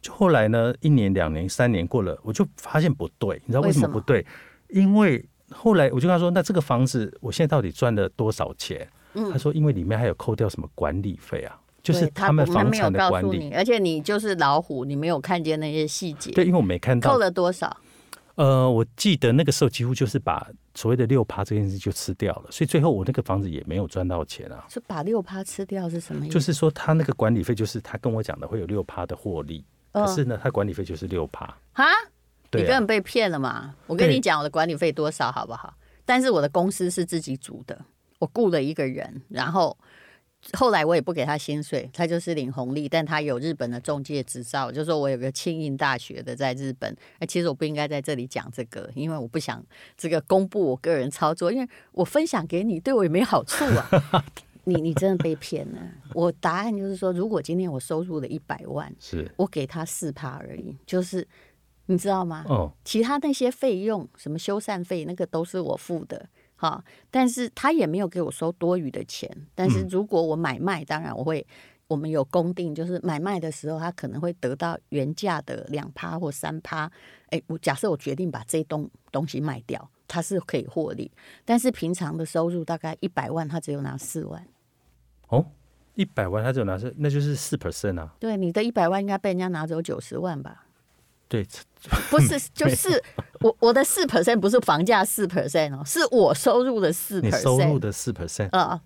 [0.00, 4.24] 就后来呢，一年、两年、三年过了，我就发现不对，你知道为什么不对？
[4.68, 5.24] 因为。
[5.50, 16.30] 后来我就跟他说：“那这个房子我现在到底赚了多少钱？”嗯、他说：“因为里面还有扣掉什么管理费啊，就是他们房产的管理。”而且你就是老虎，你没有看见那些细节。
[16.32, 17.12] 对，因为我没看到。
[17.12, 17.76] 扣了多少？
[18.34, 24.64] 呃，我记得那个时候几乎就是把所谓的六趴这件事就吃掉了，所以最后我那个房子也没有赚到钱啊。
[24.68, 26.34] 是把六趴吃掉是什么意思？
[26.34, 31.52] 就是说他那个管理费，就是他跟我讲的会有六趴的获利，可是呢，他管理费就是六趴。
[32.52, 33.74] 哈，你根本被骗了嘛？
[33.86, 35.74] 我跟你讲，我的管理费多少好不好？
[36.04, 37.84] 但是我的公司是自己组的，
[38.18, 39.76] 我雇了一个人，然后。
[40.52, 46.96] 后来我也不给他薪水，他就是领红利，但他有日本的中介执照，就是说我有个庆应大学的在日本。
[47.18, 49.60] 哎，其实我不应该在这里讲这个，因为我不想
[49.96, 54.24] 这个公布我个人操作，因为我分享给你，对我也没好处啊。
[54.62, 55.78] 你你真的被骗了。
[56.14, 61.26] 我答案就是说，如果今天我收入了一百万，是我给他四趴而已，就是
[61.90, 62.44] 你知道吗？
[62.48, 66.28] 哦，其他那些费用，什么修缮费，那个都是我付的。
[66.54, 69.30] 哈，但是他也没有给我收多余的钱。
[69.54, 71.46] 但是如果我买卖，当然我会，
[71.86, 76.90] 我们有公定，就是买卖的时候，他可能会得到原价的两趴或三趴。
[77.28, 81.10] 哎，我假设我决定把这栋东西卖掉，他是可以获利。
[81.44, 84.46] 但是平常的收入大概一百万，他只有拿四万。
[85.28, 85.46] 哦，
[85.94, 88.14] 一百万他只有拿四，那就是四 percent 啊。
[88.20, 90.66] 对，你的一百万应该被人家拿走九十万吧？
[91.28, 91.46] 对，
[92.10, 93.02] 不是， 就是
[93.40, 98.80] 我我的四 percent 不是房价四 percent 哦，是我收入的四 percent，收入的四 percent 啊。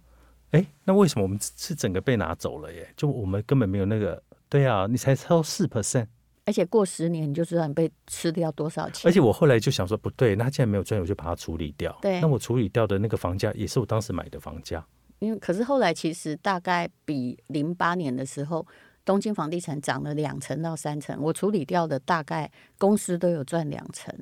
[0.51, 2.93] 哎，那为什么我们是整个被拿走了耶？
[2.97, 6.07] 就我们根本没有那个，对啊，你才收四 percent，
[6.45, 9.09] 而且过十年你就知道你被吃掉多少钱。
[9.09, 11.97] 而且我后来就想说，不对，那既然没有赚，我就把它处理掉。
[12.03, 14.85] 对，那我处理掉的那个房价也是我当时买的房价。
[15.21, 18.67] 因为可是后来其实大概比零八年的时候。
[19.05, 24.15] 东京房地产涨了两成到三成，我处理掉的大概公司都有赚两成。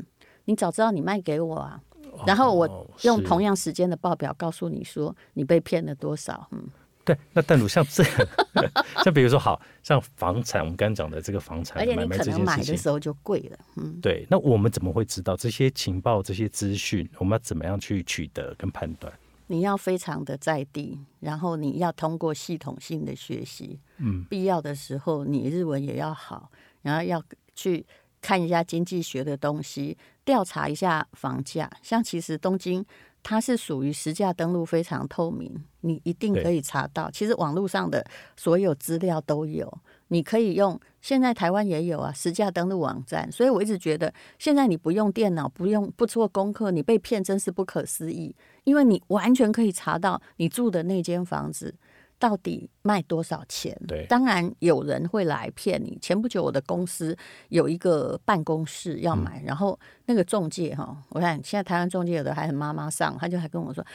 [0.46, 1.80] 你早知道你卖给我啊，
[2.26, 6.48] 然后我用同样时间的报表告诉你说你被骗了多少。
[6.50, 6.68] 嗯，
[7.04, 7.16] 对。
[7.32, 8.12] 那但如像这样，
[9.04, 13.58] 像比如说，好像房产，我们刚刚讲的这个房产，而且你可能买的时候就贵了。
[13.76, 14.26] 嗯，对。
[14.28, 17.08] 那我们怎么会知道这些情报、这些资讯？
[17.18, 19.12] 我们要怎么样去取得跟判断？
[19.50, 26.48] 你要非常的在地，然后你要通过系统性的学习，嗯，必要的时候你日文也要好，
[26.82, 27.20] 然后要
[27.52, 27.84] 去
[28.20, 31.68] 看一下经济学的东西，调查一下房价。
[31.82, 32.86] 像其实东京
[33.24, 37.10] 它是属于实价登录非常透明，你一定可以查到。
[37.10, 39.68] 其实网络上的所有资料都有。
[40.12, 43.30] 你可以用，现在台湾也有啊，实价登录网站。
[43.30, 48.34] 所以我一直觉得，现在你不用电脑，不用不做功课，你被骗真是不可思议。
[48.64, 51.72] 因为你完全可以查到你住的那间房子
[52.18, 53.80] 到底卖多少钱。
[53.86, 55.96] 对，当然有人会来骗你。
[56.02, 57.16] 前不久我的公司
[57.50, 63.86] 有一个办公室要买，嗯、然后那个中介哈，我看现在台湾中介有的还很妈妈上，他就还跟我说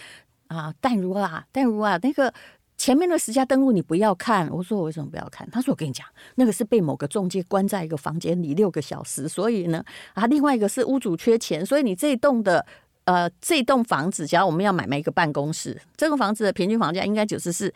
[0.47, 2.33] 啊，淡如啊，淡如啊，那个。
[2.77, 5.49] 前面的实价登录你不要看，我说我为什么不要看？
[5.49, 6.05] 他说我跟你讲，
[6.35, 12.65] 那个是被某个中介关在一个房间里六个小时，所以呢，啊，另外一个是屋主缺钱，所以你这一栋的
[13.05, 17.73] 呃这栋房子，假如我们要买卖一个办公室，这个房子的平均房价应该就是是，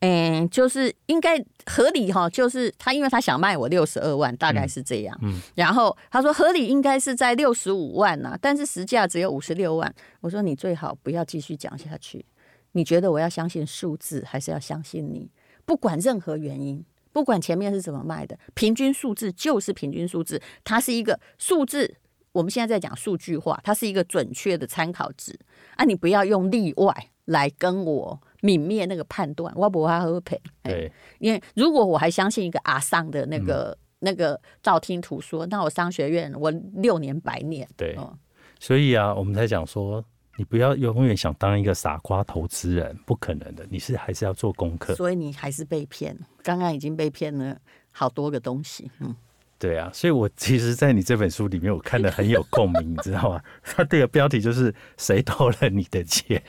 [0.00, 12.24] 嗯，就是应该合理哈，就是他因为他想卖我六十二万，大概是这样，嗯，然后他说合理应该是在六十五万呐，但是实价只有五十六万，我说你最好不要继续讲下去。
[12.72, 15.30] 你觉得我要相信数字，还是要相信你？
[15.64, 21.96] 不管任何原因，不管前面是怎么卖的，平均数字就是平均数字，它是一个数字。
[22.32, 25.38] 我们现在在讲数据化，它是一个准确的参考值
[25.76, 25.84] 啊！
[25.84, 30.40] 你不要用例外来跟我泯灭那个判断，我不怕喝赔。
[30.62, 37.68] 对，因为如果我还相信一个阿桑的那个、嗯、那个道听途说，那我商学院我六年白念。
[37.76, 38.18] 对，哦、
[38.58, 40.02] 所以啊，我们才讲说。
[40.36, 43.66] 你不要永远想当一个傻瓜投资人，不可能的。
[43.68, 46.18] 你是还是要做功课，所以你还是被骗。
[46.42, 47.56] 刚刚已经被骗了
[47.90, 49.14] 好多个东西，嗯，
[49.62, 49.88] 对啊。
[49.94, 53.40] 所以我其实，在你这本书里面，我看得很有共鸣，你知道吗？
[53.62, 56.42] 它这个标题就是“谁偷了你的钱”。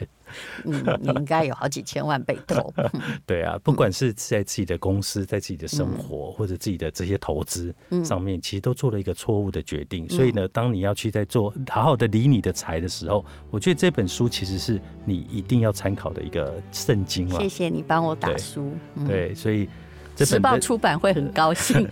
[0.66, 2.74] 嗯，你应该有好几千万被偷。
[3.24, 7.72] 对啊，不管是在自己的公司，在自己的生活，或者自己的这些投资
[8.04, 10.10] 上面，其实都做了一个错误的决定。
[10.10, 17.40] 所以呢，当你要去在做好好的理你的财的时候，我觉得这本书其实是你一定要参考的一个圣经了。
[17.40, 18.74] 谢谢你帮我打书。
[19.06, 19.70] 对，所以
[20.18, 21.88] 时报出版会很高兴。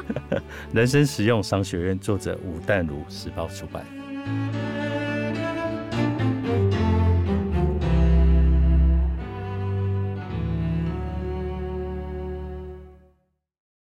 [0.72, 3.84] 人生实用商学院作者吴淡如时报出版。